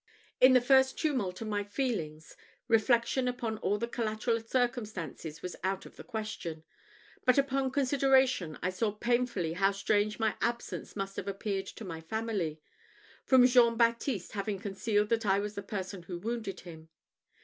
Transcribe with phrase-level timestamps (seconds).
[0.39, 2.35] In the first tumult of my feelings,
[2.67, 6.63] reflection upon all the collateral circumstances was out of the question;
[7.23, 12.01] but upon consideration, I saw painfully how strange my absence must have appeared to my
[12.01, 12.59] family,
[13.25, 16.89] from Jean Baptiste having concealed that I was the person who wounded him.